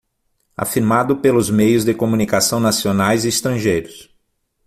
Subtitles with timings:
[0.57, 4.09] Afirmado pelos meios de comunicação nacionais e estrangeiros